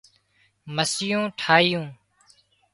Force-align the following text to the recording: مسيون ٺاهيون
مسيون 0.75 1.25
ٺاهيون 1.39 1.87